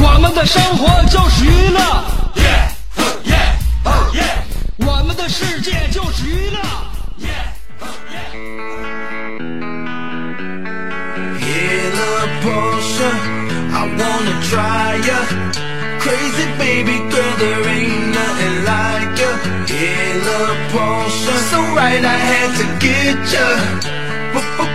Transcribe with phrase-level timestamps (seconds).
[0.00, 1.78] 我们的生活就是娱乐，
[4.78, 6.58] 我们的世界就是娱乐。
[11.40, 13.16] Healer potion,
[13.72, 15.18] I wanna try ya.
[16.00, 19.30] Crazy baby girl, there ain't nothing like ya.
[19.66, 23.46] Healer potion, so right I had to get ya.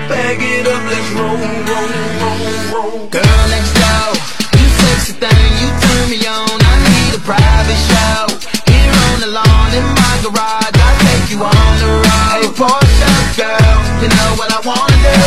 [0.09, 2.41] Bag it up, let's roll, roll, roll,
[2.73, 2.97] roll.
[3.13, 4.17] Girl next door,
[4.57, 6.49] you sexy thing, you turn me on.
[6.49, 8.25] I need a private show.
[8.73, 12.41] Here on the lawn in my garage, I take you on the road.
[12.41, 15.21] Hey, Porsche girl, you know what I wanna do.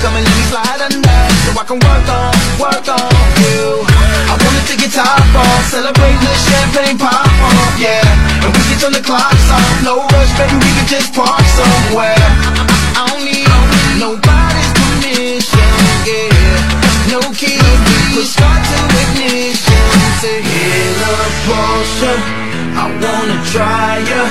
[0.00, 3.12] Come and let me slide under, so I can work on, work on
[3.44, 3.84] you.
[3.84, 8.00] I wanna take your top off, celebrate the champagne pop off, yeah.
[8.40, 12.16] And we can turn the clocks off, no rush, baby, we can just park somewhere.
[12.96, 13.35] I don't need
[13.98, 15.72] nobody's permission,
[16.08, 17.12] yeah.
[17.12, 17.58] No key,
[18.14, 19.86] push start to ignition.
[20.20, 22.18] Say, heal a potion,
[22.76, 24.22] I wanna try ya.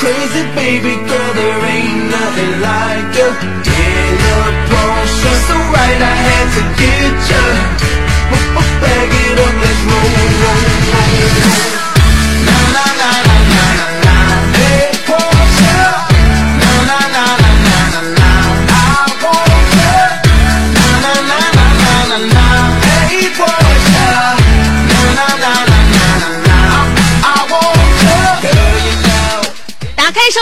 [0.00, 3.28] Crazy baby girl, there ain't nothing like ya.
[3.68, 7.44] Heal a potion, so right I had to get ya.
[8.80, 11.89] Bag it up, let's roll, roll, roll,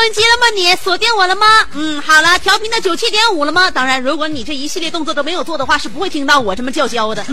[0.09, 0.47] 打开收音机了吗？
[0.55, 1.47] 你锁定我了吗？
[1.75, 3.71] 嗯，好了，调频到九七点五了吗？
[3.71, 7.23] 当然，如果你这一系列动作都没有做的话，是不会听到我这么叫嚣的。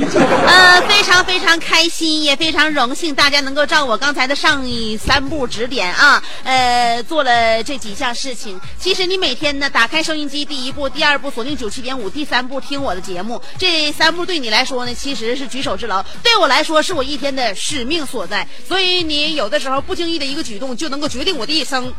[0.45, 8.59] 呃，非常非常开心，也非常荣幸，大家能够照我刚才的上一三步指点啊，呃，做了这几项事情。
[8.77, 18.45] 其实你每天呢，打开收音机，第一步、第二步锁定九七点五，第三步听我的节目，这三步对你来说呢，其实是举手之劳，对我来说是我一天的使命所在。
[18.67, 21.93] 所以你有的时候不经意的一个举动，就能够决定我的一生。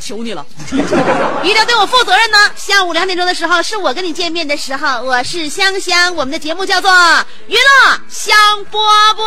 [0.00, 0.44] 求你了，
[1.42, 2.38] 一定要对我负责任呢。
[2.56, 6.90] 下午两点钟的时候是我跟你见面的时候，我是香香，我们的节目叫做
[7.48, 8.36] 《娱乐香
[8.70, 8.78] 饽
[9.14, 9.22] 饽》。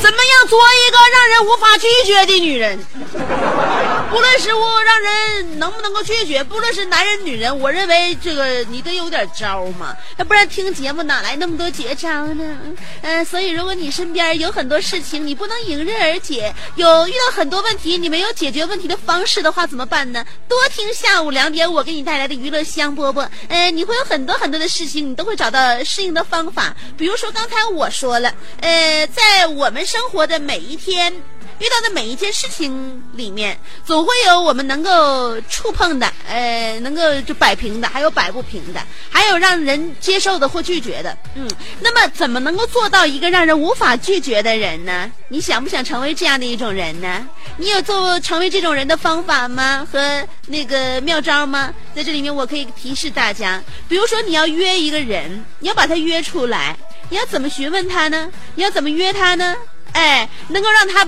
[0.00, 2.78] 怎么样做一个让人无法拒绝的女人？
[4.10, 12.58] 不论是我让人能不能够拒绝，不论是男人女人，我认为这个你得有点招嘛，要不然听节目哪来那么多绝招呢？
[13.02, 20.24] 嗯、所以如果你身边有很多事情你不能迎刃而解，有遇到很多问题你没有解决问题的方式的话，怎么办呢？
[20.48, 26.74] 多听下午两点我给你带来的娱乐香饽饽，呃，你会有很多很多的事情，你都会找到适应的方法。
[26.96, 31.12] 比如说刚才我说了，呃，在我们生活的每一天。
[31.60, 38.80] 遇到的每一件事情里面，总会有我们能够触碰的，呃，能够就摆平的，还有摆不平的，
[39.10, 41.16] 还有让人接受的或拒绝的。
[41.34, 41.48] 嗯，
[41.80, 45.10] 那么怎么能够做到一个让人无法拒绝的人呢？
[45.28, 47.26] 你想不想成为这样的一种人呢？
[47.56, 49.86] 你有做成为这种人的方法吗？
[49.90, 51.72] 和那个妙招吗？
[51.94, 56.76] 在这里面，我可以提示大家，比如说你要约一个人，你要把他约出来，
[57.08, 58.30] 你要怎么询问他呢？
[58.54, 59.56] 你要怎么约他呢？
[59.92, 61.06] 哎，能够让他。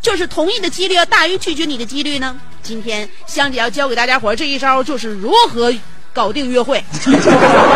[0.00, 2.40] 就是同意的几率要大于拒绝你的几率呢？
[2.62, 5.72] 今天香姐要教给大家伙这一招，就是如何
[6.12, 6.82] 搞定约会。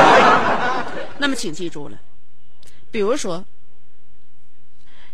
[1.18, 1.96] 那么请记住了，
[2.90, 3.44] 比如说，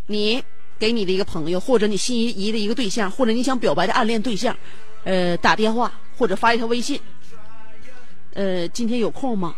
[0.06, 0.42] 你
[0.78, 4.56] 给你的一个朋友，或者你心仪的一个对象，或者你想表白的暗恋对象，
[5.04, 7.00] 呃，打电话或者发一条微信，
[8.34, 9.54] 呃，今天有空吗？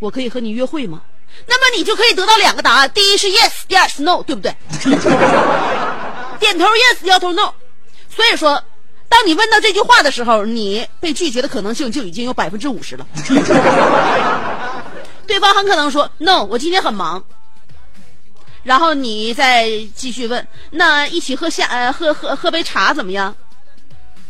[0.00, 1.02] 我可以和你约会吗？
[1.46, 4.54] 那么你就可以得到两个答案：第一是 yes，第二是 no，对不对？
[6.38, 7.52] 点头 yes，摇头 no。
[8.08, 8.62] 所以说，
[9.08, 13.06] 当你问到这句话的时候，你被拒绝的可能性就已经有百分之五十了。
[15.26, 17.22] 对方很可能说 “no”，我今天很忙。
[18.64, 23.34] 然后你再继续问，那一起喝下呃喝喝喝杯茶怎么样？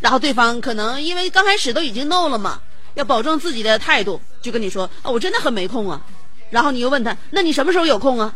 [0.00, 2.60] 然后对方可能因为刚开始都已经 no 了嘛，
[2.94, 6.00] 要保证自己的态度，就跟你说啊，我真的很没空啊。
[6.50, 8.32] 然后你又问他，那你什么时候有空啊？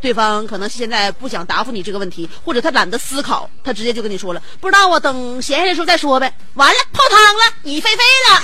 [0.00, 6.32] 对方可能现在不想答复你这个问题，或者他懒得思考，他直接就跟你说了，不知道啊，等闲下来的时候再说呗。
[6.54, 8.40] 完了，泡汤了，你飞飞了，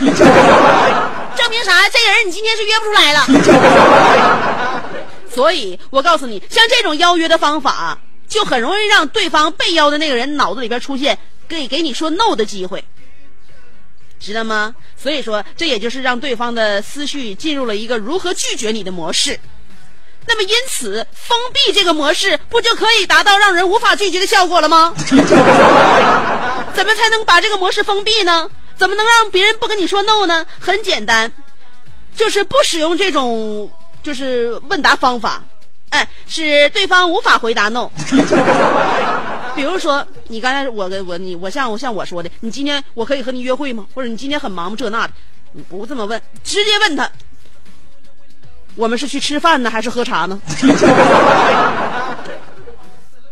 [1.37, 1.89] 证明啥？
[1.91, 3.25] 这人你今天是约不出来了。
[5.31, 7.99] 所以我告诉你，像这种邀约的方法，
[8.29, 11.19] 就很容易让对方被邀的那个人脑子里边出现
[11.49, 12.85] 给给你说 no 的机会，
[14.19, 14.75] 知道吗？
[14.97, 19.39] 所以说，这也就是让对方的思绪进入了一个如何拒绝你的模式。
[20.27, 24.95] 那么，因此封闭这个模式，不就可以达到让人无法拒绝的效果了吗？
[26.75, 28.49] 怎么才能把这个模式封闭呢？
[28.77, 30.45] 怎么能让别人不跟你说 no 呢？
[30.59, 31.31] 很简单，
[32.17, 33.71] 就是不使用这种。
[34.03, 35.43] 就是问答方法，
[35.89, 37.89] 哎，使对方无法回答 no。
[39.57, 43.87] 比如说，你刚才我跟我你我像我像我说的，你今天我可以和你约会吗？
[43.95, 44.77] 或者你今天很忙吗？
[44.79, 45.13] 这那的，
[45.53, 47.11] 你不这么问，直接问他，
[48.77, 50.41] 我们是去吃饭呢，还是喝茶呢？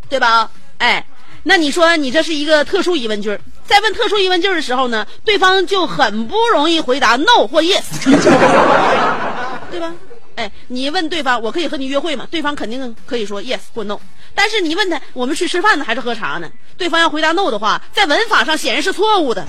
[0.09, 0.50] 对吧？
[0.79, 1.05] 哎，
[1.44, 7.83] 那你说你这是一个特殊疑问句，在问特殊疑问句的时候呢，对方就很不容易回答 no 或 yes，
[9.71, 9.93] 对吧？
[10.37, 12.27] 哎，你问对方，我可以和你约会吗？
[12.31, 13.99] 对方肯定可以说 yes 或 no。
[14.35, 16.49] 但是你问他，我们去吃饭呢，还是喝茶呢？
[16.77, 19.44] 对方要回答 no 的话，在文法上显然是错误的。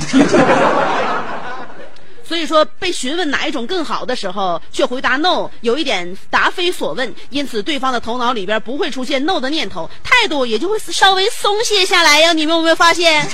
[2.33, 12.33] 所以说，被询问哪一种更好的时候，却回答 no，有一点答非所问，因此对方的头脑里边不会出现 no 的念头，态度也就会稍微松懈下来呀。
[12.33, 13.23] 你们有没有发现？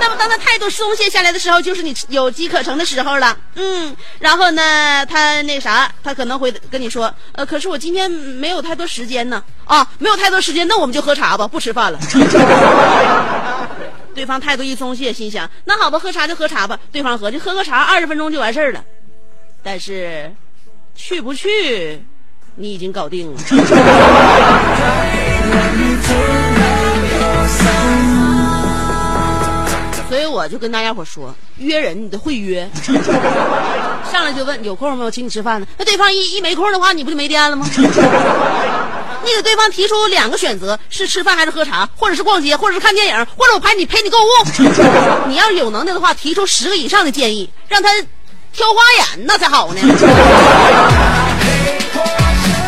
[0.00, 3.36] 那么当他态度松懈下来的时候，就是你有机可乘的时候了。
[3.54, 9.40] 嗯，然后呢，他那啥，他可能会跟你说，呃，可是我今天没有太多时间呢。
[9.66, 11.98] 啊，没有太多时间，那我们就喝茶吧，不吃饭了。
[14.18, 16.76] 对方态度一松懈，心想：那好吧，喝茶就喝茶吧。
[16.90, 18.84] 对方合计，喝个茶二十分钟就完事儿了。
[19.62, 20.34] 但是，
[20.96, 22.02] 去不去，
[22.56, 23.38] 你已经搞定了。
[30.08, 32.68] 所以我就跟大家伙说，约人你得会约。
[34.10, 35.04] 上来就问有空吗？
[35.04, 35.66] 我请你吃饭呢。
[35.78, 37.64] 那对方一一没空的话，你不就没电了吗？
[39.28, 44.24] 你给对方提出两个选择：是吃饭还是喝茶，或者是逛街，或者是看电影，或者我陪你陪你购物。
[45.28, 47.90] 你要是有能耐的话，提出十个以上的建议，让他
[48.52, 49.80] 挑花眼，那才好呢。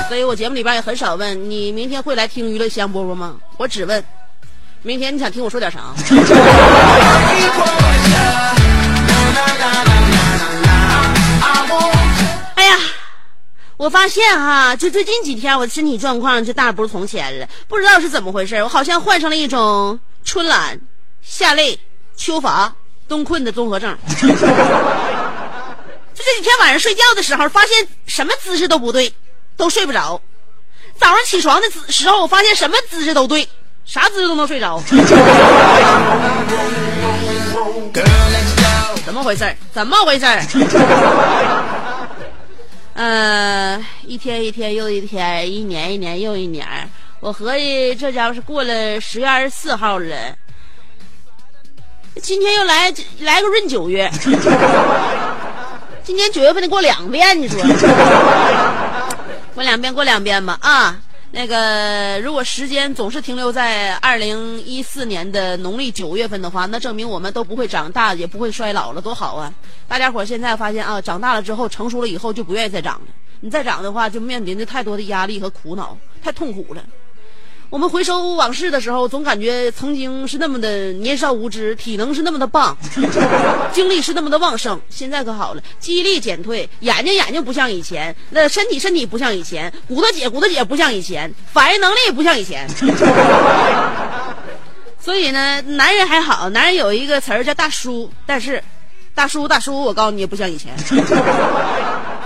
[0.09, 3.37] 所以我节目里边也很少问你明天会来听娱乐香饽饽吗？
[3.57, 4.05] 我只问，
[4.83, 5.95] 明天你想听我说点啥？
[13.81, 20.79] 我发现哈，就最近几天我的身体状况就大不如从前了，不知道是怎么回事，我好像患上了一种春懒、
[21.23, 21.81] 夏累、
[22.15, 22.71] 秋乏、
[23.09, 23.97] 冬困的综合症。
[24.21, 24.29] 就
[26.23, 29.11] 这几天晚上睡觉的时候，发现什么姿势都不对，
[29.57, 30.21] 都睡不着。
[30.99, 33.49] 早上起床的时候，我发现什么姿势都对，
[33.87, 34.79] 啥姿势都能睡着。
[39.07, 39.57] 怎么回事？
[39.73, 40.27] 怎么回事？
[43.03, 46.67] 嗯，一天一天又一天，一年一年又一年。
[47.21, 50.37] 我合计这家伙是过了十月二十四号了，
[52.21, 54.11] 今天又来来个闰九月，
[56.05, 57.59] 今年九月份得过两遍，你说？
[59.55, 61.01] 过两遍，过两遍吧啊！
[61.33, 69.55] 那个，如果时间总是停留在二零一四年的农历九月份的话，那证明我们都不会长大，也不会衰老了，多好啊！
[69.87, 73.07] 大家伙现在发现啊，长大了之后，成熟了以后就不愿意再长了。
[73.41, 76.85] 你再长的话，就面临着太多的压力和苦恼，太痛苦了。
[77.71, 82.77] 我们回首往事的时候，总感觉曾经是那么的年少无知，体能是那么的棒，
[83.73, 84.81] 精力是那么的旺盛。
[84.91, 92.69] 现在可好了，记忆力减退，眼睛眼睛不像以前，那身体身体不像以前，骨头姐骨头姐不像以前，反应能力也不像以前。
[94.99, 98.61] 所以呢，男人还好，男人有一个词儿叫大叔，但是，
[99.15, 100.75] 大叔大叔，我告诉你也不像以前。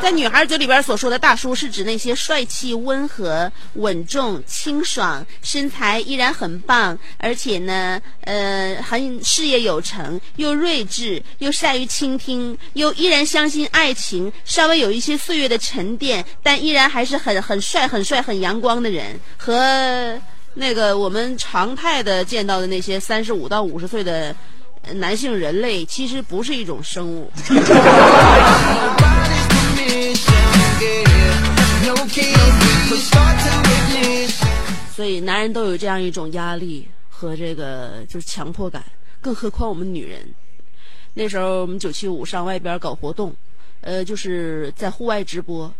[0.05, 20.21] 在女孩嘴里边所说的大叔，是指那些帅气、温和、稳重、清爽，身材依然很棒，而且呢，呃，很事业有成，又睿智，又善于倾听，又依然相信爱情，稍微有一些岁月的沉淀，但依然还是很很帅、很帅、很阳光的人，和
[20.53, 24.37] 那个我们常态的见到的那些三十五到五十岁的
[24.97, 27.33] 男性人类，其实不是一种生物。
[34.95, 38.85] 所以男人都有这样一种压力和这个就是强迫感
[39.21, 40.27] 更何况我们女人。
[41.15, 43.35] 那时候我们九七五上外边搞活动
[43.81, 45.73] 呃就是在户外直播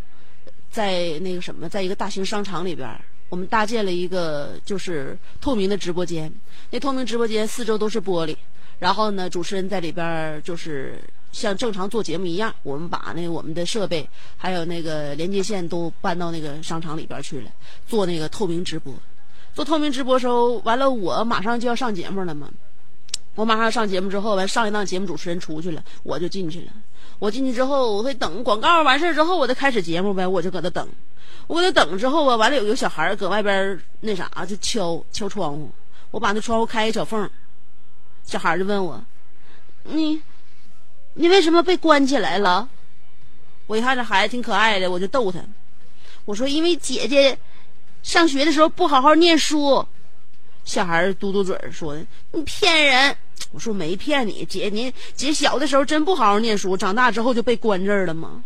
[0.71, 2.89] 在那个什么在一个大型商场里边
[3.29, 6.33] 我们搭建了一个就是透明的直播间。
[6.71, 8.37] 那透明直播间四周都是玻璃
[8.79, 10.99] 然后呢主持人在里边就是
[11.35, 17.51] 像正常做节目一样，我们把那我们的设备还有那个连接线都搬到那个商场里边去了，
[17.89, 18.95] 做那个透明直播。
[19.53, 22.49] 做透明直播时候，完了我马上就要上节目了嘛。
[23.35, 26.73] 我马上上节目之后，完上一档节目主持人出去了，我就进去了。
[27.19, 30.25] 我进去之后，我会等广告完事之后，我再开始节目呗。
[30.25, 30.89] 我就搁那等，
[31.49, 32.57] 我搁那等之后啊，完了。
[32.57, 35.69] 有一个小孩搁外边那啥就敲敲窗户，
[36.13, 37.29] 我把那窗户开一小缝，
[38.25, 39.05] 小孩就问我
[39.83, 40.23] ：“你
[41.15, 42.69] 你为什么被关起来了？”
[43.67, 45.39] 我一看这孩子挺可爱的，我就逗他，
[46.27, 47.39] 我说：“因为姐姐
[48.03, 49.87] 上学的时候不好好念书。”
[50.65, 53.17] 小孩嘟嘟嘴说的：“你骗人！”
[53.53, 58.43] 我说：“没骗你，姐，你姐小的时候真不好好念书，长大之后就被关这儿了吗？”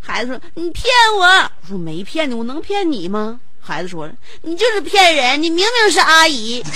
[0.00, 0.84] 孩子说：“你骗
[1.18, 1.24] 我！”
[1.62, 4.08] 我说：“没骗你，我能骗你吗？”孩子说
[4.42, 6.62] ：“你就是骗人，你明明是阿姨。”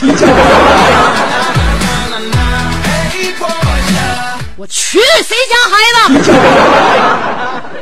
[4.57, 5.76] 我去，谁家孩
[6.23, 6.33] 子？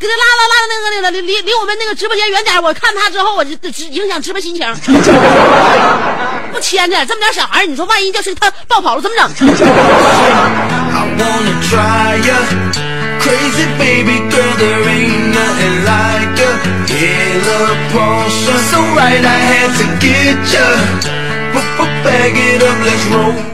[0.00, 4.66] 给他拉拉拉到那个那个离离离我们那个直播间远点我看他之后，我就直影响直播心情。
[6.52, 9.46] 不牵着这么点小孩你说万一要是他暴跑了怎么整？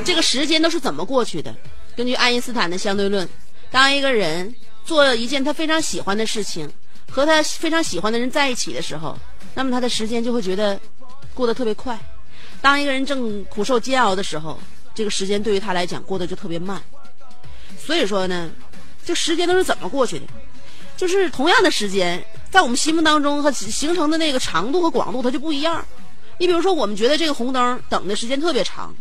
[0.04, 1.54] 这个时间都是怎么过去的？
[1.96, 3.28] 根据爱因斯坦的相对论，
[3.70, 4.54] 当一个人。
[4.86, 6.70] 做一件他非常喜欢的事情，
[7.10, 9.18] 和他非常喜欢的人在一起的时候，
[9.52, 10.80] 那么他的时间就会觉得
[11.34, 11.98] 过得特别快。
[12.60, 14.56] 当一个人正苦受煎熬的时候，
[14.94, 16.80] 这个时间对于他来讲过得就特别慢。
[17.84, 18.48] 所以说呢，
[19.04, 20.26] 这时间都是怎么过去的？
[20.96, 25.84] 就是同样的时间，在我们心目当中和形成的那个长度和广度它就不一样。
[26.38, 28.94] 你比如说，我们觉得这个红灯等的时间特别长，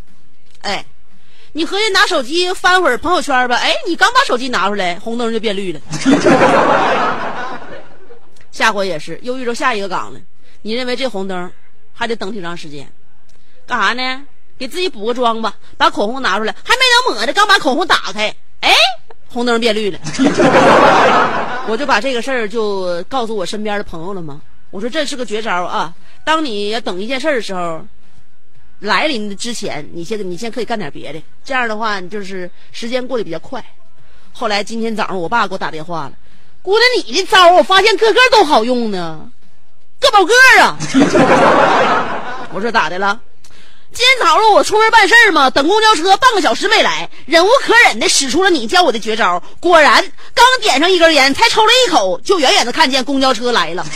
[0.62, 0.86] 哎。
[1.58, 5.80] 你合计拿手机翻会儿朋友圈吧，哎，你刚把手机拿出来，红灯就变绿了。
[8.52, 10.20] 下回也是，又遇着下一个岗了。
[10.64, 11.50] 你认为这红灯
[11.94, 12.92] 还得等挺长时间？
[13.66, 14.24] 干啥呢？
[14.58, 18.74] 给自己补个妆吧，把口红拿出来，还没能抹呢，刚把口红打开，哎，
[19.30, 19.98] 红灯变绿了。
[21.70, 24.42] 我就把这个事儿就告诉我身边的朋友了嘛。
[24.76, 25.94] 我说这是个绝招啊！
[26.26, 27.82] 当你要等一件事的时候。
[28.82, 33.64] 来临的之前，你先你先可以干点别的，这样的话，你就是时间过得比较快。
[34.34, 36.14] 后来今天早上，我爸给我打电话了，
[36.62, 39.32] 姑娘，你的招我发现个个都好用呢，
[39.98, 40.78] 个宝个啊！
[42.54, 43.18] 我说咋的了？
[43.96, 49.42] 今天早上我出门办事儿嘛，等公交车半个小时没来，忍无可忍的使出了你教我的绝招。
[49.62, 53.86] 果然，刚点上一根烟，才抽了一口，就远远的看见公交车来了。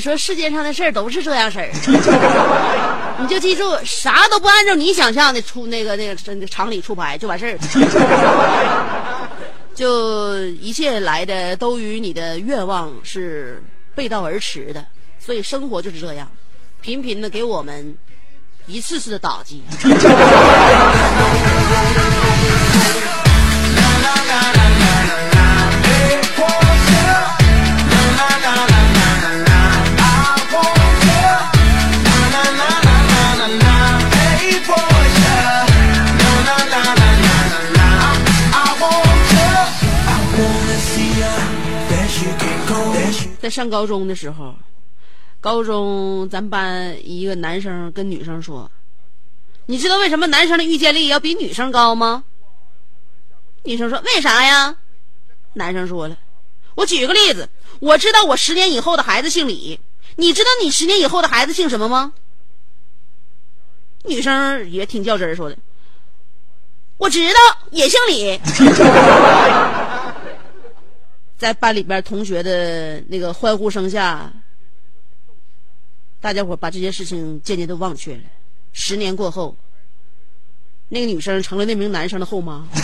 [0.00, 1.70] 说，世界上的事儿都是这样式儿，
[3.20, 7.58] 你就记住，啥都不按照你想象的出那个那个真的常理出牌就完事儿，
[9.74, 13.62] 就一切来的都与你的愿望是
[13.94, 14.84] 背道而驰的，
[15.18, 16.26] 所以生活就是这样，
[16.80, 17.94] 频频的给我们。
[18.66, 19.62] 一次次的打击。
[43.50, 44.54] 上高中的时候。
[45.42, 48.70] 高中，咱班一个男生跟女生说
[49.64, 52.24] ：“你知道为什么男生的预见力要比女生高吗？”
[53.64, 54.76] 女生说：“为啥呀？”
[55.54, 56.18] 男生说了
[56.76, 59.80] ：“我举个例子，我知道我十年以后的孩子姓李，
[60.16, 62.12] 你知道你十年以后的孩子姓什么吗？”
[64.04, 65.56] 女生也挺较真儿说的
[66.98, 67.40] ：“我知道，
[67.70, 68.38] 也姓李。”
[71.40, 74.30] 在班里边同学的那个欢呼声下。
[76.20, 78.20] 大家伙把这件事情渐渐都忘却了。
[78.72, 79.56] 十年过后，
[80.90, 82.66] 那个女生成了那名男生的后妈。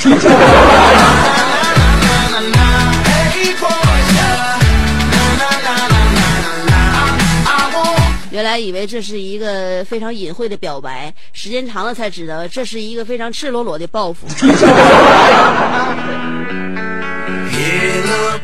[8.30, 14.26] 原来以为这是一个非常隐晦的表白，时间长了才知道这是一个非常赤裸裸的报复。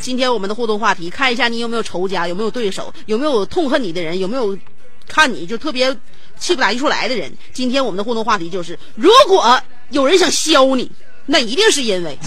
[0.02, 4.58] 今天我们的互动话题，看一下你有没有仇家，有没有对手，有没有痛恨你的人，有没有
[5.06, 5.96] 看你就特别
[6.38, 7.32] 气不打一处来的人。
[7.52, 10.90] 今天我们的互动话题就是：如果有人想削你，
[11.24, 12.18] 那一定是因为。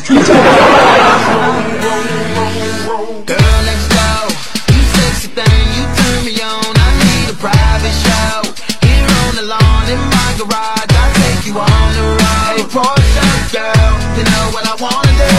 [13.51, 15.31] Girl you know what I wanna do.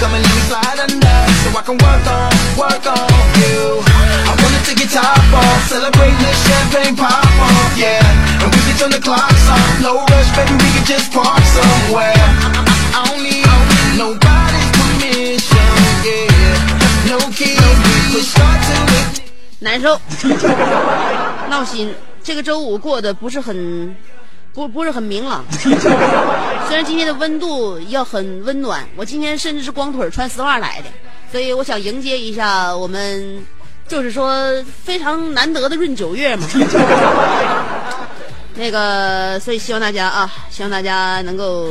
[0.00, 0.75] Come and let me slide
[1.66, 3.10] can work on, work on
[3.42, 3.82] you.
[3.82, 7.98] I wanna take your top off, celebrate the champagne pop off, yeah.
[8.40, 12.14] And we can turn the clocks off, no rush, baby, we can just park somewhere.
[12.94, 13.42] I don't need
[13.98, 15.74] nobody's permission,
[16.06, 17.10] yeah.
[17.10, 17.58] No key,
[18.14, 19.26] we start to it.
[19.58, 19.98] 难受，
[21.50, 21.92] 闹心。
[22.22, 23.96] 这个周五过得不是很，
[24.54, 25.44] 不不是很明朗。
[25.50, 30.88] 虽然今天的温度要很温暖，我今天甚至是光腿穿丝袜来的，
[31.36, 33.46] 所以我想迎接一下我们，
[33.86, 34.42] 就是说
[34.82, 36.48] 非常难得的闰九月嘛。
[38.56, 41.68] 那个，所以希望大家啊，希望大家能够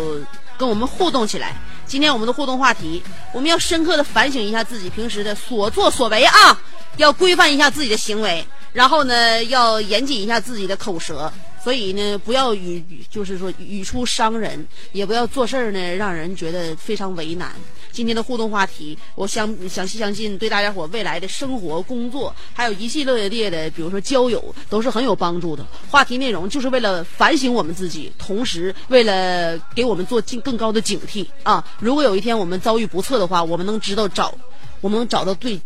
[0.56, 1.60] 跟我们互动起来。
[1.88, 3.02] 今天我们的互动话题，
[3.34, 6.62] 我们要深刻的反省一下自己平时的所作所为啊，
[6.98, 11.34] 要规范一下自己的行为，然后呢，要严谨一下自己的口舌。
[11.64, 17.52] 所以呢，不要语就是说语出伤人，也不要做事儿呢让人觉得非常为难。
[17.96, 25.66] 今天的互动话题，我相相信相信对大家伙未来的生活、工作，还有一系列列的，比如说交友，都是很有帮助的。
[25.90, 31.66] 话题内容就是为了反省我们自己，同时为了给我们做更更高的警惕啊！
[31.80, 34.34] 如果有一天我们遭遇不测的话，我们能知道找，
[34.82, 35.58] 我们能找到对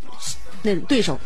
[0.62, 1.19] 那对手。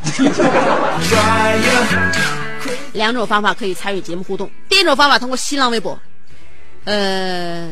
[2.94, 4.50] 两种方法可以参与节目互动。
[4.70, 6.00] 第一种方法通过新浪微博，
[6.86, 7.70] 呃，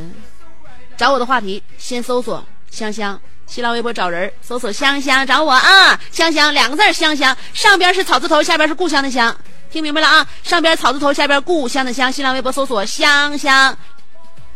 [0.97, 3.19] 找我的话题，先搜索香香。
[3.45, 9.35] 新浪微博找人，搜索香香找我啊，香香两个字香香，上边是草字头，下边是故乡的乡，
[9.69, 10.25] 听明白了啊？
[10.41, 12.09] 上边草字头，下边故乡的乡。
[12.09, 13.77] 新浪微博搜索香香，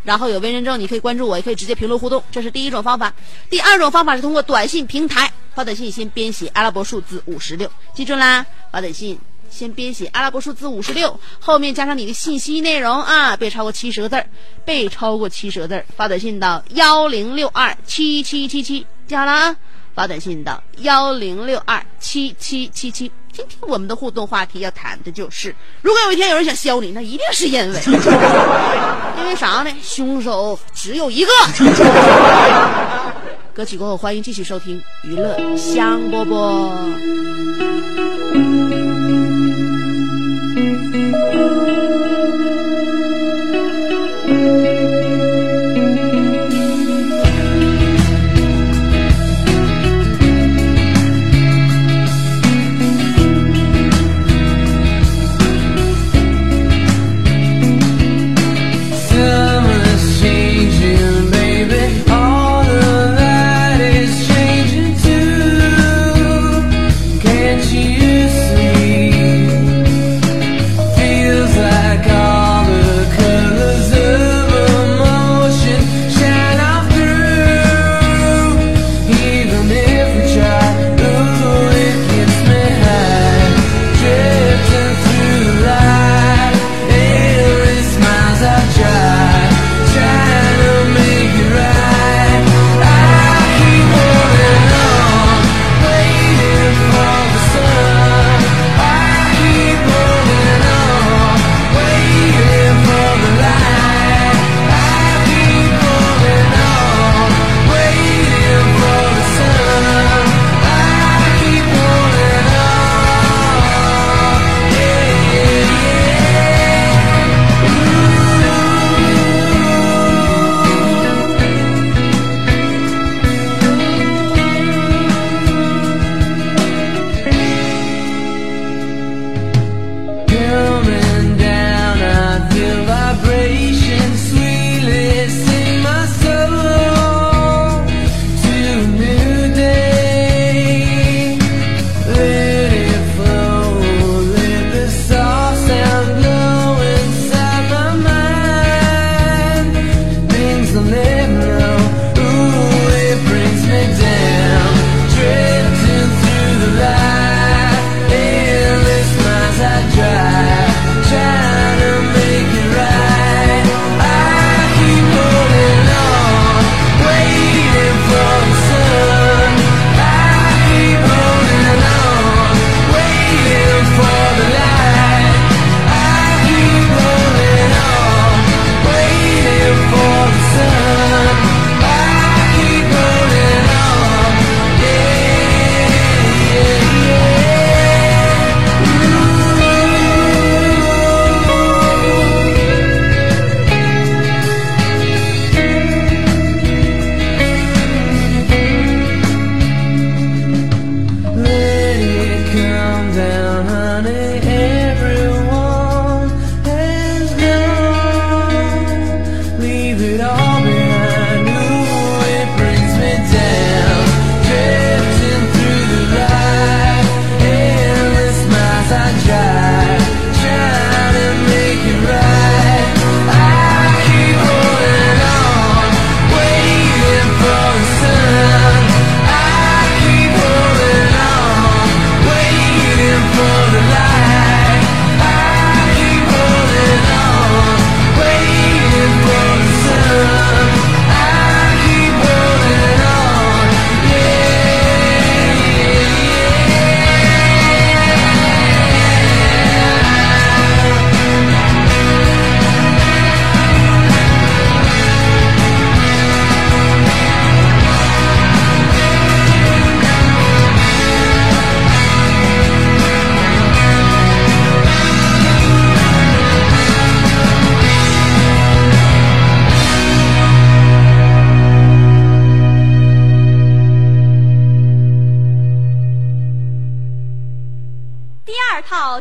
[0.04, 3.13] 然后有微认证，你可以关注我，也可以直接评论互动，这是第一种方法。
[3.49, 9.19] 第二种方法是通过短信平台发短信，先编写阿拉伯数字五十六，记住啦，发短信。
[9.56, 14.28] 先编写阿拉伯数字五十六，后面加上你的信息内容啊，别超过七十个字儿，
[14.65, 15.86] 别超过七十个字儿。
[15.96, 19.56] 发短信到幺零六二七七七七，记好了啊！
[19.96, 23.10] 发短信到幺零六二七七七七。
[23.32, 27.80] 今天我们的互动话题要谈的就是，如果有一天有人想削你，那一定是因为，
[29.20, 29.70] 因为啥呢？
[29.82, 31.32] 凶手只有一个。
[33.54, 37.94] 歌曲过后，欢迎继续收听娱乐香饽饽。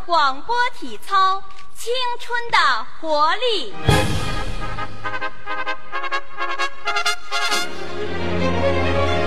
[0.01, 1.43] 广播体操，
[1.77, 2.59] 青春的
[3.01, 3.73] 活力。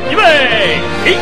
[0.10, 1.18] 预备，起！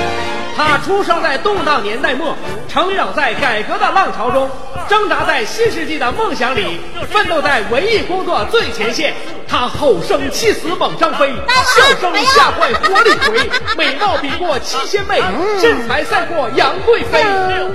[0.56, 2.36] 他出生在动荡年代末，
[2.76, 4.50] 成长在改革的浪潮中，
[4.90, 6.78] 挣扎在新世纪的梦想里，
[7.10, 9.14] 奋斗在文艺工作最前线。
[9.48, 15.22] 他吼声气死猛张飞，笑声吓坏活李逵，美貌比过七仙妹，
[15.62, 17.24] 身材赛过杨贵妃。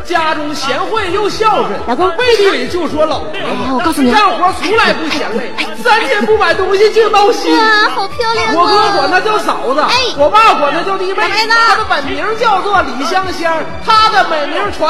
[0.05, 5.51] 家中贤惠又孝顺，老公背地里就说老婆婆我告诉你干活从来不嫌累，
[5.83, 7.57] 三天不买东西净闹心。
[7.57, 11.23] 哇，好漂亮我哥管她叫嫂子，哎我爸管她叫弟妹。
[11.49, 14.90] 她的本名叫做李香香，她的美名传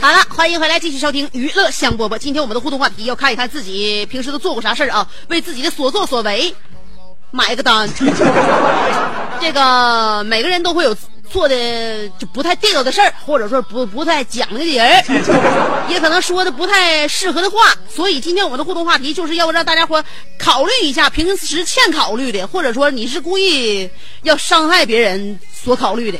[0.00, 2.18] 好了，欢迎回来，继续收听娱乐香饽饽。
[2.18, 6.54] 今天我们的互动话题要看一看自己平时都做过啥事儿啊，为自己的所作所为
[7.30, 7.88] 买个单。
[9.40, 10.96] 这个每个人都会有
[11.30, 15.04] 做的就不太地道的事儿，或者说不不太讲究的人，
[15.88, 17.74] 也可能说的不太适合的话。
[17.88, 20.02] 所以今天我们的互动话题就是要让大家伙
[20.38, 23.88] 考虑一下平时欠考虑的，或者说你是故意
[24.22, 26.18] 要伤害别人所考虑的。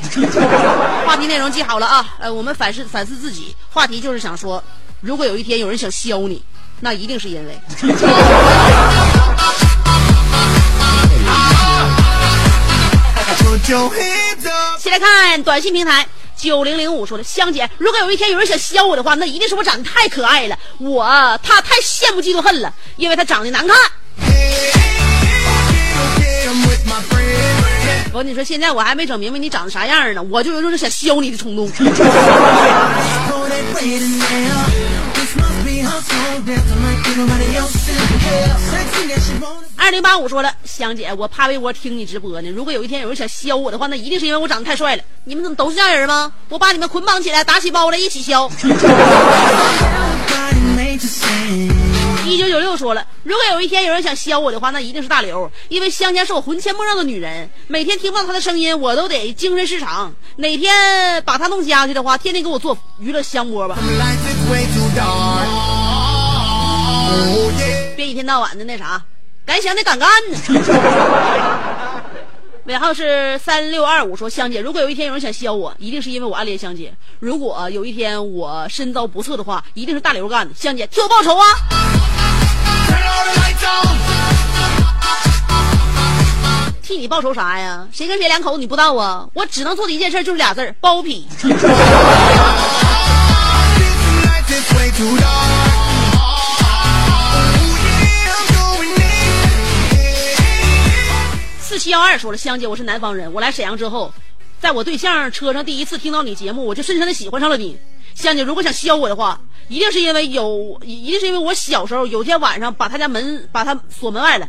[1.05, 3.55] 话题内容记好了啊，呃，我们反思反思自己。
[3.71, 4.63] 话题就是想说，
[5.01, 6.43] 如果有一天有人想削你，
[6.79, 7.59] 那一定是因为。
[14.79, 16.05] 先来看短信平台。
[16.35, 21.03] 九零零五说的，香姐，如果有一天有人想削我的话，那一定是我长得太可爱了，我
[21.43, 23.75] 他太羡慕嫉妒恨了，因为他长得难看。
[28.13, 31.69] 我跟你说，现在我还没整明白你长得啥样呢，我就有种想削你的冲动。
[39.75, 42.49] 二零八五说了，香姐，我趴被窝听你直播呢。
[42.49, 45.03] 如果有一天有人想削我的话，那一定是因为我长得太帅了。
[45.25, 46.31] 你们怎么都是这样人吗？
[46.47, 48.49] 我把你们捆绑起来，打起包来一起削。
[52.25, 60.13] 一九九六说了，如果有一天有人想削我的话，那一定是大刘，因为香香是我魂牵梦绕的女人，每天听不到她的声音，我都得精神失常。
[60.35, 63.75] 哪天把她弄家去的话，天天给我做娱乐香饽吧，
[67.95, 69.01] 别一天到晚的那啥，
[69.45, 70.37] 敢想得敢干呢。
[72.65, 76.93] 尾号是三六二五说，香姐，如果有一天有人想削我，一定是因为我暗恋香姐。
[77.19, 80.53] 如果有一天我身遭不测的话，一定是大刘干的。
[80.53, 81.43] 香姐替我报仇啊！
[86.83, 87.87] 替你报仇啥呀？
[87.91, 89.27] 谁跟谁两口子你不知道啊？
[89.33, 91.27] 我只能做的一件事就是俩字儿包庇。
[101.89, 104.13] 七幺二说了，香姐，我是南方人，我来沈阳之后，
[104.61, 107.79] 在我对象车上第一次听到你节目，我就深深的喜欢上了你。
[108.13, 114.47] 香姐，如果想削我的话，一定是因为有，一定是因为我小时候有天晚上把他家门把他锁门外了。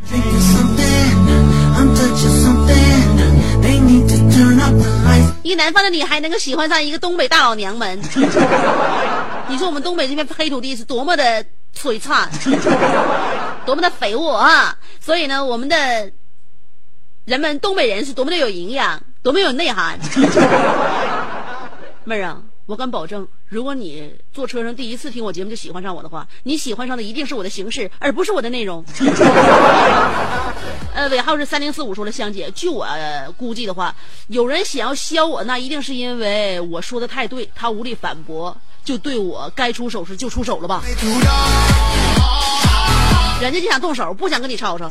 [5.42, 7.98] 一个南方的女孩能够喜欢上一个东北大老娘们，
[9.48, 11.42] 你说我们东北这片黑土地是多么的
[11.74, 12.28] 璀璨，
[13.64, 14.76] 多么的肥沃啊！
[15.00, 16.12] 所以呢，我们的
[17.30, 19.96] 人们东北人是多么的有营养，多么有内涵。
[22.02, 28.84] 妹儿啊，我敢保证，如果你坐车上第一次听我节目就喜欢上我的话，你喜欢上的一定是我的形式，而不是我的内容。
[30.92, 32.84] 呃，尾号是三零四五说了，香姐，据我、
[33.36, 33.94] 估计的话，
[34.26, 40.82] 有人想要削我，那一定是因为我说的太对，他无力反驳，就对我该出手时就出手了吧？
[43.40, 44.90] 人家就想动手，不想跟你吵吵。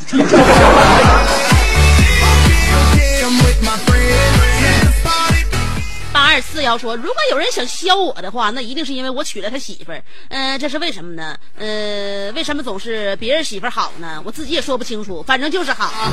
[6.12, 10.04] 八二四幺说，如果有人想削我的话，那一定是因为我娶了他媳妇儿。
[10.30, 11.38] 嗯、这是为什么呢？
[11.58, 14.22] 呃，为什么总是别人媳妇儿好呢？
[14.26, 16.12] 我自己也说不清楚，反正就是好。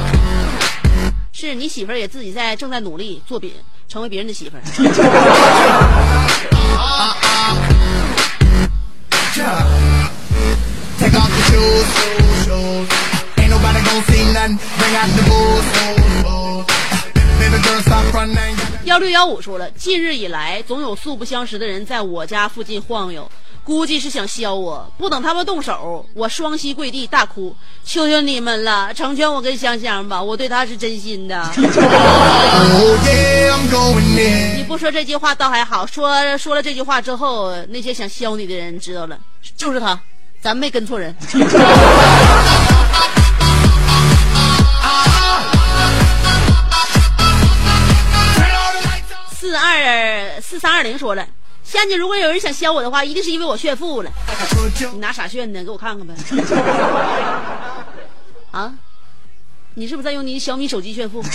[1.32, 3.50] 是你媳妇儿也自己在正在努力做别
[3.88, 4.62] 成为别人的媳妇儿。
[18.84, 23.28] 幺六幺五说了，近日以来，总有素不相识的人在我家附近晃悠。
[23.64, 24.88] 估计是想削我。
[24.96, 27.52] 不等他们动手，我双膝跪地大哭，
[27.84, 31.50] 求求你们了，成全我跟香香吧，我对他是真心的。
[34.56, 39.18] 你不说这句话倒还好，说说了这句话之后，那些想削你的人知道了，
[39.56, 40.00] 就是他，
[40.40, 41.12] 咱没跟错人。
[49.58, 51.26] 二四三二零说了，
[51.64, 54.10] 仙姐，如果有人想削我的话，一定是因为我炫富了。
[54.92, 55.64] 你拿啥炫呢？
[55.64, 56.14] 给我看看呗。
[58.52, 58.72] 啊？
[59.74, 61.22] 你是不是在用你小米手机炫富？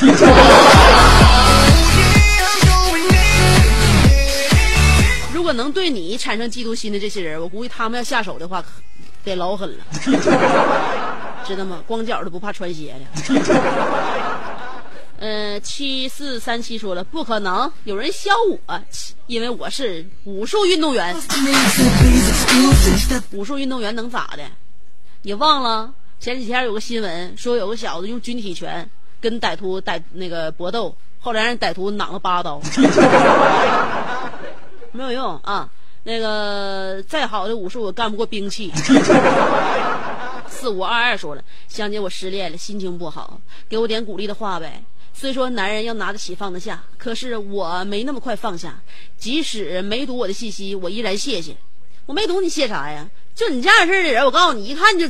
[5.33, 8.63] 如果能对你产生嫉妒心的这些人，我估计他们要下手的话，
[9.23, 9.83] 得老狠了，
[11.45, 11.83] 知道吗？
[11.85, 13.05] 光脚的不怕穿鞋的。
[15.23, 18.81] 嗯，七四三七说了，不可能有人削我，
[19.27, 21.15] 因为我是武术运动员。
[23.31, 24.43] 武术运动员能咋的？
[25.21, 32.59] 你忘了前几天有个新闻说有个小子用军体拳跟歹徒歹那个搏斗，后来让歹徒攮了八刀，
[34.91, 35.69] 没有用啊！
[36.03, 38.71] 那个再好的武术也干不过兵器。
[40.47, 44.81] 四五二二说了，香姐我失恋了，心情不好，给我点鼓励的话呗。
[45.13, 48.79] 虽说男人要拿得起放得下，可是我没那么快放下。
[49.17, 51.55] 即使没读我的信息，我依然谢谢。
[52.07, 53.05] 我没读你谢啥呀？
[53.35, 55.05] 就你这样式的人，我告诉你，一看就，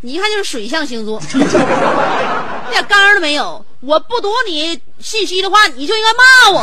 [0.00, 3.64] 你一看就是水象星座，一点刚都没有。
[3.80, 6.62] 我不读你信息的话，你就应该骂我。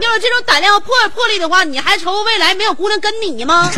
[0.00, 3.70] 要有这种胆量和魄魄力的话，你还愁未来没有姑娘跟你吗？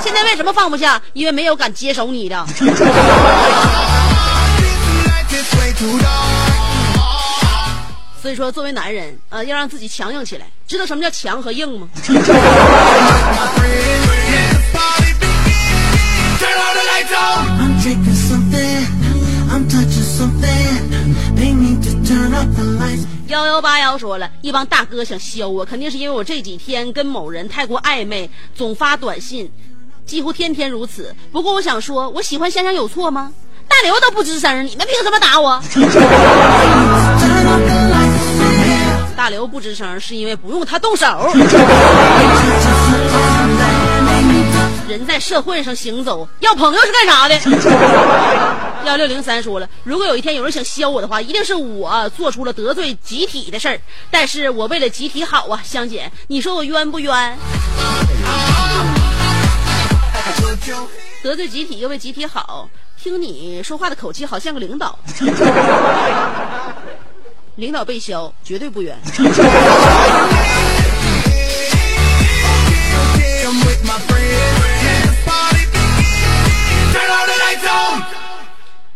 [0.00, 1.00] 现在为什么放不下？
[1.12, 2.46] 因为没有敢接手你的。
[8.20, 10.46] 所以说，作为男人，呃，要让自己强硬起来。
[10.66, 11.88] 知道什么叫强和硬吗？
[23.28, 29.50] 幺幺八幺说了一帮大哥想削我，肯定是因为我这几天跟某人太过暧昧，总发短信，
[30.06, 31.14] 几乎天天如此。
[31.30, 33.32] 不过我想说，我喜欢香香有错吗？
[33.68, 35.60] 大刘都不吱声，你们凭什么打我？
[39.16, 41.06] 大刘不吱声是因为不用他动手。
[44.86, 47.34] 人在社会上行走，要朋友是干啥的？
[48.86, 53.80] 幺六零三说了，如果有一天有人想削我的话，一定是我做出了得罪集体的事儿。
[54.10, 57.36] 但是我为了集体好啊，香姐，你说我冤不冤？
[61.22, 62.68] 得罪集体又为集体好，
[63.04, 64.98] 听你说话的口气好像个领导。
[67.56, 68.98] 领导被削，绝对不冤。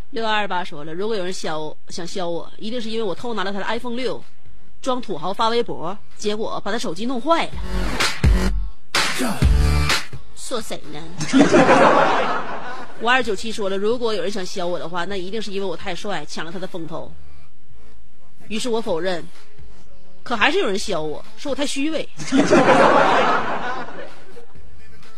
[0.09, 4.25] 六二二八说了，如果有人削我想削我，一定是因为我偷拿了他的 iPhone 六，
[4.81, 7.51] 装土豪发微博，结果把他手机弄坏了。
[10.35, 10.99] 说谁呢？
[13.01, 17.13] 五二九七说了，如果有人想削我的话，那一定是因为我太帅，抢了他的风头。
[18.49, 19.25] 于是我否认，
[20.23, 22.09] 可还是有人削我，说我太虚伪。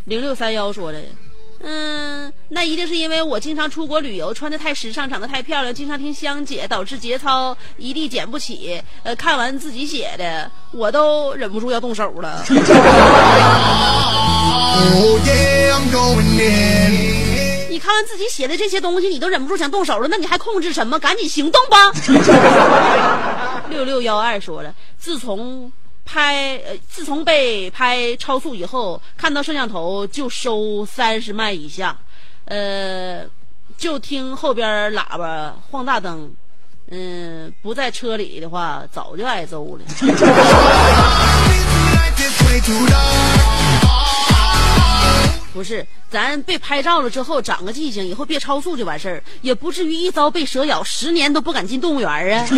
[0.05, 1.01] 零六三幺说的，
[1.61, 8.83] 嗯，那一定是因为我经常出国旅游，穿的太时尚，长得太漂亮，经常听香姐，导致节操一地捡不起。
[9.05, 12.45] 呃，看完自己写的，我都忍不住要动手了。
[17.81, 20.99] 看完自己写的这些东西，你都忍不住想动手了，那你还控制什么？
[20.99, 21.91] 赶紧行动吧！
[23.71, 25.73] 六六幺二说了，自从
[26.05, 31.97] 拍呃，自从被拍超速以后，看到摄像头就收三十迈以下，
[32.45, 33.25] 呃，
[33.79, 36.31] 就听后边喇叭晃大灯，
[36.91, 39.85] 嗯，不在车里的话，早就挨揍了。
[46.11, 52.45] 咱被拍照了之后长个记性，以后别超速就完事儿，也不至于一遭被蛇咬，十年都不敢进动物园啊。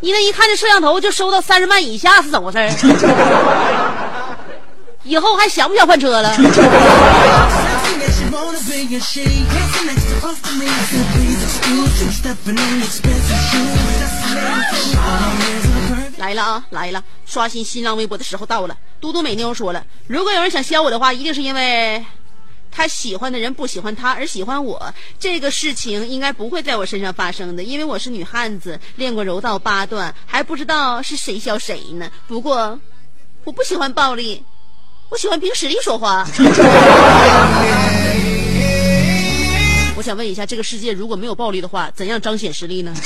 [0.00, 2.68] 你那一看这摄像头就收到三十万以下是怎么回事儿？
[5.04, 6.34] 以后还想不想换车了？
[16.18, 17.02] 来了啊，来了！
[17.24, 18.76] 刷新新浪微博的时候到了。
[19.00, 22.04] 嘟嘟美妞说了，如果有人想削我的话，一定是因为
[22.70, 24.92] 他喜欢的人不喜欢他而喜欢我。
[25.18, 32.10] 这个事情应该不会在我身上发生的，因为我是女汉子，练过柔道八段，还不知道是谁削谁呢。
[32.26, 32.78] 不过
[33.44, 34.42] 我不喜欢暴力，
[35.10, 36.26] 我喜欢凭实力说话。
[39.96, 42.92] 我想问一下，这个世界如果没有暴力的话，怎样彰显实力呢？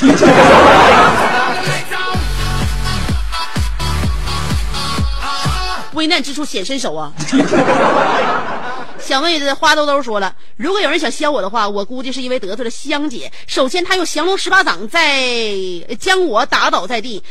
[6.03, 7.13] 危难之处显身手啊！
[8.99, 13.31] 小妹子花兜兜说了，如果有人想削我的话，我估计是因为得罪了香姐。
[13.47, 15.55] 首先，他用降龙十八掌在
[16.01, 17.23] 将我打倒在地，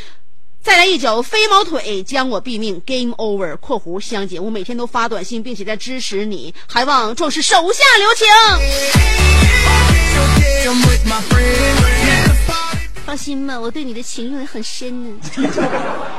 [0.64, 2.82] 再来一脚飞毛腿将我毙命。
[2.86, 3.58] Game over。
[3.60, 8.26] （括弧香姐，我每天都发短信，并且在支持你，还望壮士手下留情。）
[13.06, 15.20] 放心吧，我对你的情谊很深呢。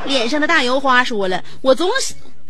[0.05, 1.89] 脸上的大油花说了，我总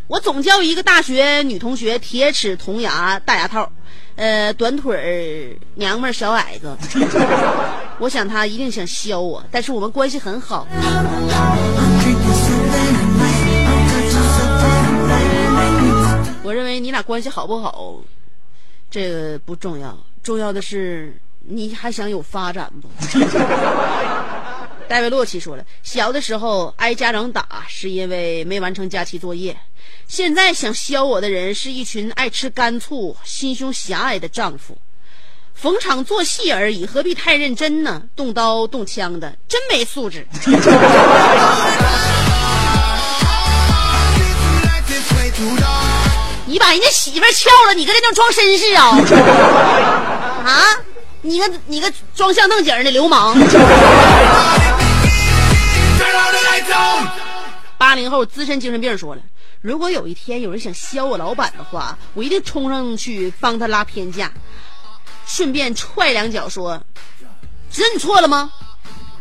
[0.09, 3.71] 我总叫一个大学女同学铁齿铜牙大牙套，
[4.17, 6.77] 呃，短腿儿娘们儿小矮子。
[7.99, 10.67] 我想她一定想削我，但是我们关系很好。
[16.45, 17.95] 我认为你俩关系好不好，
[18.91, 22.88] 这个不重要，重要的是你还想有发展不？
[24.92, 29.57] 戴维洛奇说了，小的时候挨家长打是因为没完成假期作业，
[30.07, 34.76] 现在想削我的人是一群爱吃干醋、心胸狭隘的丈夫，
[35.55, 38.02] 逢场作戏而已，何必太认真呢？
[38.14, 40.26] 动刀动枪的，真没素质。
[46.44, 48.90] 你把人家媳妇撬了，你搁这那装绅士啊？
[50.44, 50.62] 啊？
[51.24, 53.33] 你个你个装相正经的流氓！
[57.79, 59.23] 八零后资深精神病说了，
[59.61, 64.33] 如果有一天有人想削我老板的话，我一定冲上去帮他拉偏架，
[65.27, 66.81] 顺便踹两脚，说
[67.71, 68.53] ：“知道你错了吗？”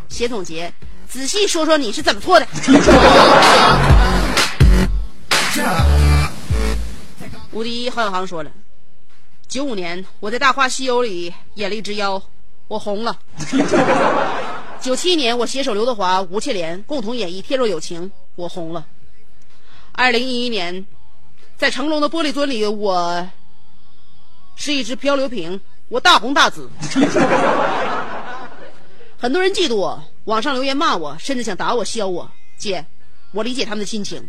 [0.09, 0.71] 写总结，
[1.07, 2.47] 仔细说说你是怎么错的。
[7.51, 8.51] 无敌郝小航说了。
[9.47, 12.21] 九五年，我在《大话西游》里演了一只妖，
[12.67, 13.17] 我红了。
[14.81, 18.83] 九七年，我携手刘德华、吴倩莲共同演绎《天若有情》，我红了。
[19.91, 20.87] 二零一一年，
[21.55, 23.29] 在成龙的《玻璃樽》里，我
[24.55, 26.67] 是一只漂流瓶，我大红大紫。
[29.19, 32.31] 很多人嫉妒我，网上留言骂我，甚至想打我、削我。
[32.57, 32.83] 姐，
[33.33, 34.27] 我理解他们的心情，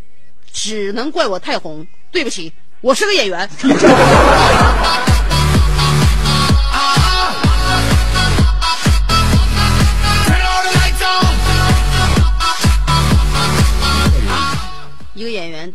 [0.52, 1.86] 只能怪我太红。
[2.10, 3.48] 对不起，我是个演员。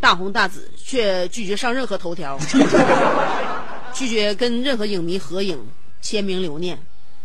[0.07, 2.39] 大红大紫，却拒绝上任何头条，
[3.93, 5.61] 拒绝跟任何影迷合影、
[6.01, 6.79] 签名留念，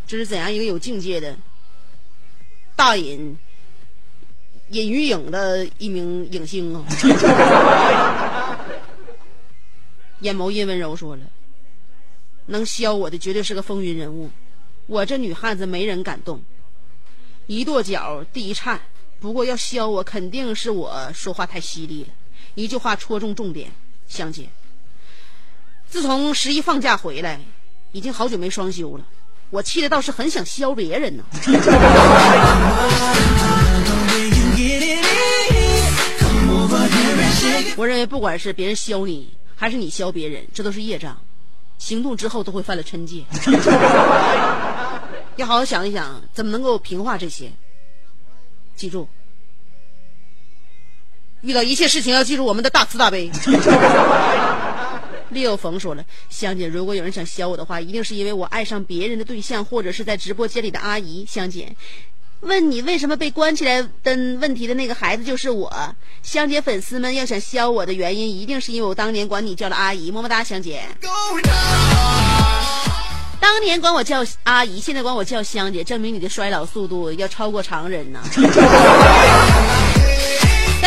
[0.05, 1.37] 这是怎样一个有境界的
[2.75, 3.39] 大隐
[4.71, 6.85] 隐于影的一名影星啊！
[10.19, 11.23] 眼眸阴温柔说了
[12.47, 14.29] ：“能削我的绝对是个风云人物，
[14.89, 16.43] 我这女汉子没人敢动，
[17.47, 18.81] 一跺脚地一颤。”
[19.23, 22.09] 不过要削我，肯定是我说话太犀利了，
[22.55, 23.71] 一句话戳中重点。
[24.09, 24.49] 香姐，
[25.89, 27.41] 自从十一放假回来，
[27.93, 29.05] 已经好久没双休了，
[29.49, 31.25] 我气的倒是很想削别人呢。
[37.75, 41.17] 我认为，不管是别人削你，还是你削别人，这都是业障，
[41.79, 43.25] 行动之后都会犯了嗔戒。
[45.37, 47.51] 要好好想一想，怎么能够平化这些。
[48.77, 49.09] 记住，
[51.43, 53.31] 遇到一切事情要记住我们的大慈大悲。
[55.31, 61.25] 六冯说了，香姐，如果有人想削我的话，一定是因为我爱上别人的对象，或者是在直播间里的阿姨。
[61.27, 61.75] 香姐，
[62.41, 65.73] 问你为什么被关起来的问题的那个孩子就是我。
[66.23, 70.11] 香姐，粉丝们要想削我的原因，一定是因为我当年管你叫了阿姨。
[70.11, 70.83] 么么哒，香姐。
[73.41, 78.21] 当年管我叫阿姨，现在管我叫香姐，证明你的衰老速度要超过常人呢。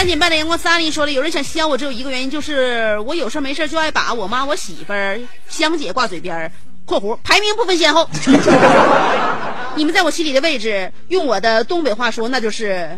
[0.06, 6.52] 三点半的阳光，萨利说了，有人想削我，只有一个原因，就是我有事没事就爱把我妈、我媳妇儿、香姐挂嘴边儿
[6.86, 8.08] （括弧排名不分先后
[9.76, 12.96] ）。你们在我心里的位置，用我的东北话说，那就是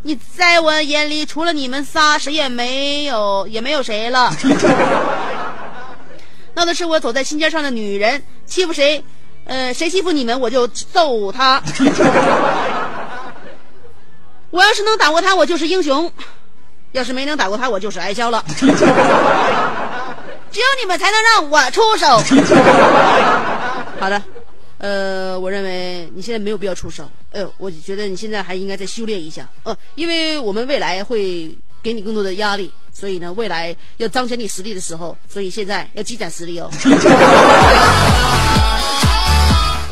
[0.00, 4.34] 你在我眼里，除了你们仨，谁也没有，也没有谁了。
[6.54, 9.04] 闹的是我走在心尖上的女人欺负谁，
[9.44, 11.62] 呃，谁欺负你们我就揍他。
[14.48, 16.08] 我要是能打过他，我就是英雄；
[16.96, 18.42] 要是没能打过他，我就是挨削了。
[18.56, 18.66] 只
[20.60, 22.06] 有你们才能让我出手。
[24.00, 24.22] 好的，
[24.78, 27.04] 呃，我认为你现在没有必要出手。
[27.32, 29.46] 哎呃，我觉得你现在还应该再修炼一下。
[29.64, 32.72] 呃，因为我们未来会给你更多的压力。
[32.94, 36.70] 所以呢，未来要彰显你实力的时候，所以现在要积攒实力哦。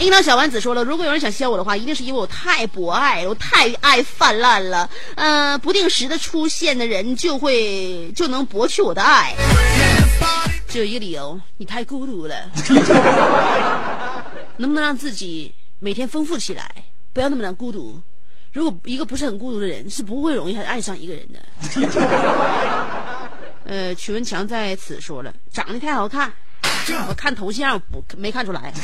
[0.05, 4.87] 樱桃小丸子说了，如果有人想削我的话，一定是因为我太博爱，我太爱泛滥了。
[5.15, 9.35] 嗯、不定时的出现的人就会就能博取我的爱。
[10.69, 12.37] 只有一个理由，你太孤独了。
[14.59, 16.71] 能不能让自己每天丰富起来，
[17.15, 17.99] 不要那么的孤独？
[18.53, 21.41] 如果一个不是很孤独的人，是不会容易爱上一个人的。
[23.65, 26.31] 呃，曲文强在此说了，长得太好看，
[27.09, 28.73] 我看头像不没看出来。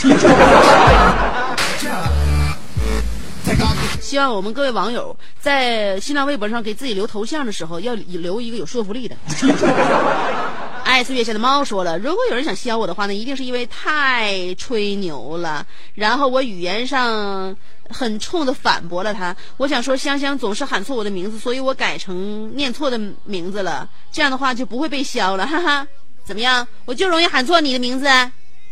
[4.01, 9.16] 希望我们各位网友在新浪微博上给自己留头像的时候，要留一个有说服力的。
[10.84, 17.57] 爱是月下的猫说了，如果有人想削我的话呢，一定是因为太吹牛了，然后我语言上
[17.88, 19.36] 很冲的反驳了他。
[19.57, 25.86] 我想说，香香总是喊错我的名字，所以我改成念错的名字了，这样的话就不会被削了，哈哈。
[26.31, 26.64] 怎么样？
[26.85, 28.07] 我就容易喊错你的名字，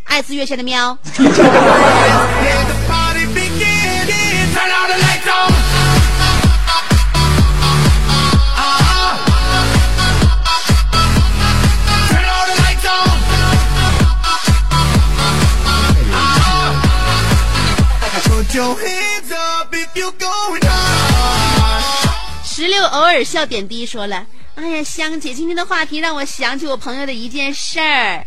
[0.04, 0.96] 爱是月下的喵。
[1.18, 1.34] Let
[18.54, 18.97] the
[22.58, 24.26] 石榴偶尔笑点低说了
[24.58, 28.26] ：“哎呀，香姐，今天的话题让我想起我朋友的一件事儿。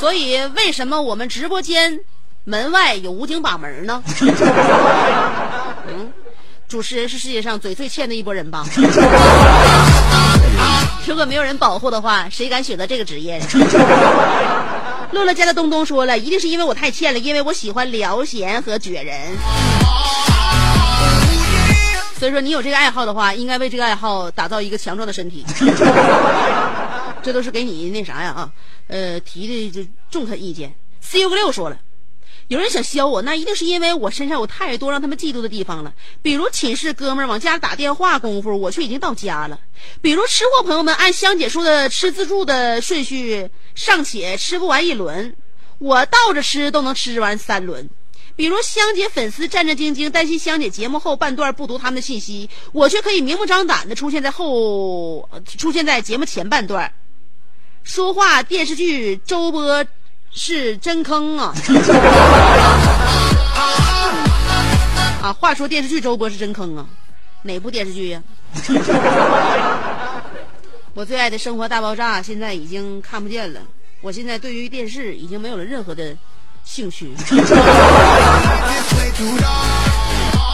[0.00, 2.00] 所以为什么我们直播间
[2.44, 4.02] 门外有武警把门呢？
[5.88, 6.10] 嗯，
[6.66, 8.64] 主持人是世界上嘴最欠的一波人吧？
[11.06, 13.38] 如果没有人保护的话，谁敢选择这个职业？
[15.12, 19.36] 乐乐家的东东说了，一定是因为我太欠了，因为我喜欢聊闲和撅人。
[22.18, 25.44] 所以说，你有这个爱好的话，应该为这个爱好打造一个强壮的身体。
[27.22, 28.52] 这都是给你那啥呀啊，
[28.88, 30.74] 呃，提的就中肯意见。
[31.00, 31.78] C U 个六说了，
[32.48, 35.92] 有人想削我，那一定是因为我身上有太多让他们嫉妒的地方了。
[36.22, 39.58] 比如寝室哥们儿往家打电话功夫，我却已经到家了；
[40.00, 45.36] 比如吃货朋友们按香姐说的吃自助的顺序，尚且吃不完一轮，
[45.78, 47.90] 我倒着吃都能吃完三轮。
[48.38, 55.28] 比如香姐粉丝战战兢兢，担心香姐节目后半段不读他们的信息，我却可以明目张胆的出现在后，
[55.58, 56.88] 出现在节目前半段。
[57.82, 59.84] 说话电视剧周播
[60.30, 61.50] 是真坑啊！
[65.20, 66.86] 啊，话说电视剧周播是真坑啊，
[67.42, 68.22] 哪部电视剧呀、
[70.94, 73.60] 我最爱的《生活大爆炸》现在已经看不见了，
[74.00, 76.16] 我现在对于电视已经没有了任何的
[76.64, 77.12] 兴趣。
[80.40, 80.46] Oh,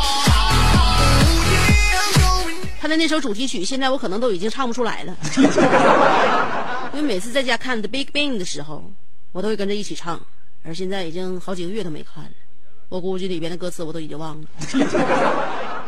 [2.81, 5.17] 他的那首主题曲，现在我可能都已经唱不出来了，
[6.93, 8.85] 因为每次在家看《The Big Bang》的时候，
[9.33, 10.21] 我都会跟着一起唱，
[10.63, 12.31] 而现在已经好几个月都没看了，
[12.91, 14.47] 我估计里边的歌词我都已经忘了。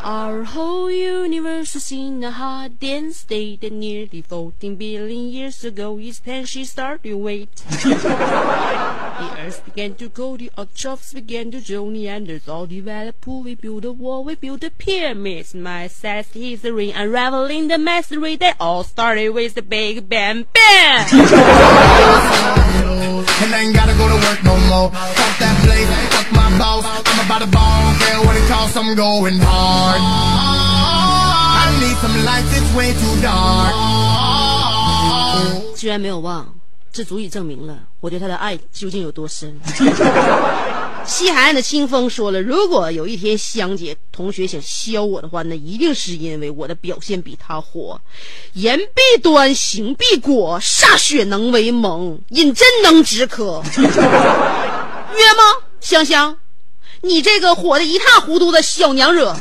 [0.03, 5.99] Our whole universe is in a hot dense state that nearly 14 billion years ago
[6.23, 7.49] tension started wait.
[9.22, 13.92] The earth began to cool, the earth began to join, Neanderthal developed, we built a
[13.92, 15.54] wall, we built the pyramids.
[15.54, 21.06] My sad history, unraveling the mystery that all started with the Big Bang Bang.
[23.42, 24.90] And I ain't gotta go to work no more.
[24.90, 26.84] Fuck that place, fuck my boss.
[26.86, 30.00] I'm about to ball, care what it costs, I'm going hard.
[31.58, 33.74] I need some lights, it's way too dark.
[35.76, 36.46] 居然没有忘，
[36.91, 39.59] 这足以证明了我对他的爱究竟有多深。
[41.05, 48.01] 西海岸的清风说了，如果有一天香姐同学想削我的话，那一定是因为我的表现比他火。
[48.53, 53.63] 言必端，行必果，歃血能为盟，饮鸩能止渴。
[53.77, 55.43] 约吗，
[55.79, 56.37] 香香？
[57.01, 59.33] 你这个火的一塌糊涂的小娘惹！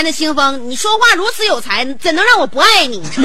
[0.00, 3.02] 西安的清风，你说话如此有才，怎能让我不爱你？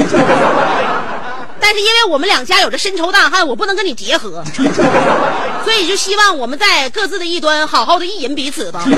[1.58, 4.44] 但是因为我们两家有着深仇大恨，我不能跟你结合，
[5.64, 8.84] 所以就希望我们在各自的一端好好的意淫彼此吧。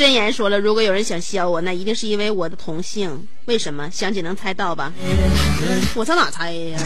[0.00, 3.28] 真言说了，如果有人想削我，那一定是因为我的同性。
[3.44, 3.90] 为什么？
[3.92, 4.90] 想姐能猜到吧？
[5.94, 6.80] 我上哪猜呀？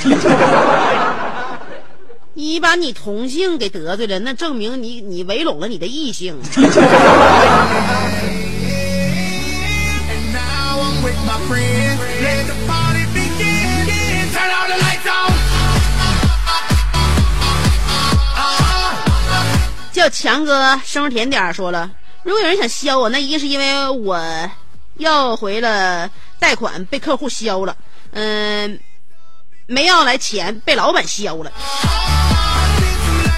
[2.34, 6.36] 你把你同性给得罪了，那证明你你围拢了你的异性。
[19.92, 21.88] 叫强哥生日甜点说了，
[22.24, 24.18] 如果有人想削我，那一定是因为我
[24.96, 27.76] 要回了贷款被客户削了，
[28.12, 28.80] 嗯，
[29.66, 31.52] 没要来钱被老板削了。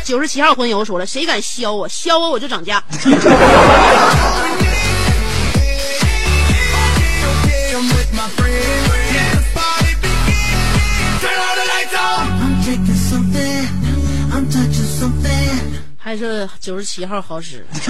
[0.04, 2.80] 九十七号婚友说了，谁敢削我，削我我就涨价。
[16.06, 17.66] 还是九十七号好使，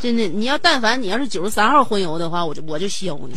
[0.00, 0.26] 真的。
[0.26, 3.34] 你要但凡你要是九十三号混油的话，我就我就削你。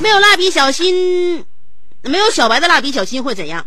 [0.00, 1.44] 没有蜡笔小新，
[2.02, 3.66] 没有小白的蜡笔小新会怎样？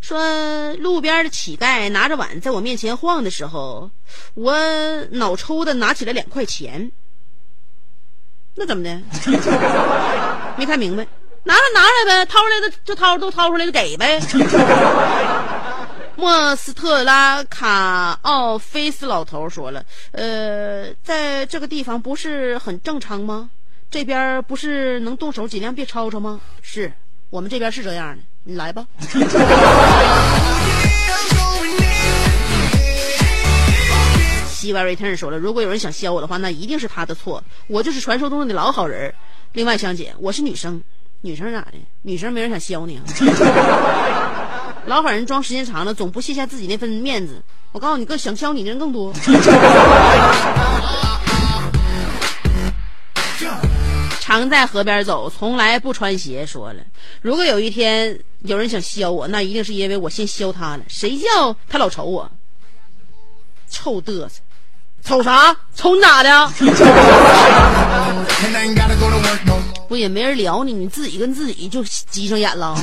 [0.00, 3.88] 说路边的乞丐拿着碗在我面前晃的时候，
[4.34, 4.52] 我
[5.12, 6.90] 脑抽的拿起了两块钱。
[8.56, 9.00] 那怎么的？
[10.58, 11.06] 没看明白。
[11.44, 14.20] 拿来拿来呗，掏出来的就掏，都掏出来就给呗。
[16.16, 23.50] 莫斯特拉卡奥菲斯老头说了，呃，在这个地方不是很正常吗？
[23.90, 26.40] 这边不是能动手尽量别吵吵吗？
[26.62, 26.92] 是
[27.30, 28.86] 我们这边是这样的，你来吧。
[34.48, 39.12] 西瓜 return 说了，如果有人想削我的话，那一定是他的错，我就是传说中的老好人。
[39.52, 40.82] 另外，香姐，我是女生。
[41.24, 41.78] 女生咋的？
[42.02, 43.02] 女生没人想削你啊！
[44.84, 47.42] 老好人装时间长了，总不卸下自己那份面子。
[47.72, 49.10] 我告诉你，更想削你的人更多。
[54.20, 56.44] 常在河边走，从来不穿鞋。
[56.44, 56.82] 说了，
[57.22, 60.82] 如果有一天有人想削我，那一定是因为我先削他了。
[60.88, 62.30] 谁叫他老瞅我？
[63.70, 64.42] 臭嘚瑟！
[65.02, 65.56] 瞅啥？
[65.74, 66.52] 瞅你咋的？
[69.94, 72.74] 不也没人聊你，你自己跟自己就急上眼了。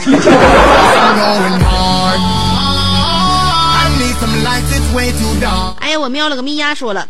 [5.81, 6.73] 哎呀，我喵了个咪呀！
[6.73, 7.05] 说了，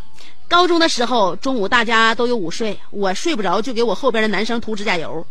[0.47, 5.23] 高中的时候中午大家都有午睡，我睡不着就给我后边的男生涂指甲油，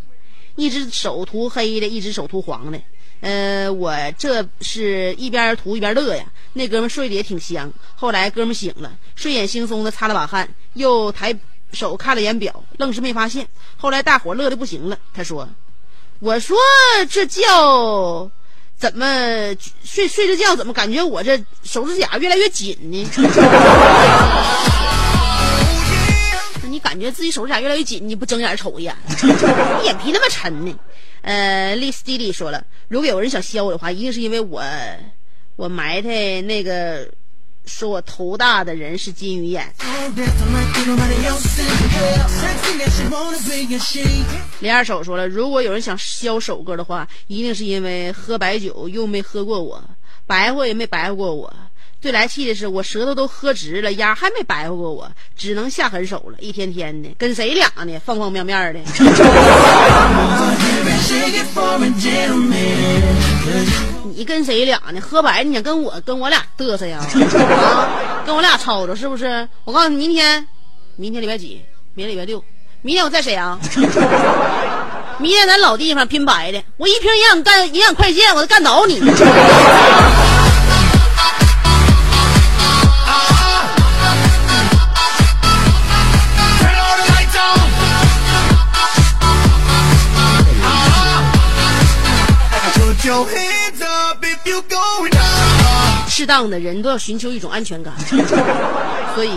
[0.55, 2.79] 一只手涂黑的，一只手涂黄的。
[3.23, 6.25] 呃，我这是一边涂一边乐呀。
[6.53, 7.73] 那哥们睡得也挺香。
[7.97, 11.35] 后来哥们醒了，睡眼惺忪的擦了把汗，又抬
[11.73, 13.47] 手看了眼表，愣是没发现。
[13.77, 14.99] 后来大伙乐的不行了。
[15.15, 15.49] 他说
[16.21, 16.57] ：“我说
[17.09, 17.43] 这觉
[18.77, 19.07] 怎么
[19.85, 23.11] 睡睡着觉，怎么感觉我这手指甲越来越紧呢？”
[26.69, 28.97] 你感觉自己手指甲越来越紧，你不睁眼瞅一眼？
[29.23, 30.75] 你眼皮那么沉呢？
[31.23, 34.63] 呃，丽斯蒂丽说了，如果有人想削我的话，一定是因为我，
[35.57, 37.07] 我埋汰那个
[37.67, 39.73] 说我头大的人是金鱼眼。
[44.61, 49.83] 李二手说了，如果有人想削首歌的话，一定是因为喝白酒又没喝过我，
[50.27, 51.55] 白话也没白话过我。
[52.01, 56.39] 最来气的是，我舌头都喝直了，牙还没白活过我，只能下狠手了。
[56.41, 57.99] 一天天的，跟谁俩呢？
[58.03, 58.81] 方方面面的。
[64.17, 65.01] 你跟谁俩呢？
[65.01, 66.99] 喝白你想跟我跟我俩嘚瑟呀？
[67.05, 69.47] 啊，跟我俩吵吵是不是？
[69.65, 70.49] 我告诉你，明天，
[70.97, 71.61] 明天礼拜几？
[71.93, 72.43] 明天礼拜六。
[72.81, 73.61] 明天我在沈阳。
[75.19, 78.99] 明天咱老地方拼白的，我一瓶营养干营养快线，我都干倒你。
[96.09, 97.95] 适当的人都要寻求一种安全感，
[99.15, 99.31] 所以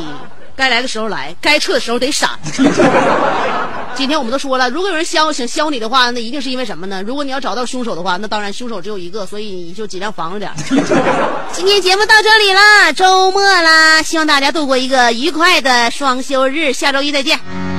[0.56, 2.30] 该来的时候来，该撤的时候得闪。
[3.96, 7.04] 今天我们都说了，如果有人削想削你的话，那一定是因为什么呢？
[7.04, 10.52] 如果你要找到凶手的话，那当然凶手只有一个，所以你就尽量防着点。
[11.54, 17.73] 今天节目到这里啦，周末啦，希望大家度过一个愉快的双休日，下周一再见。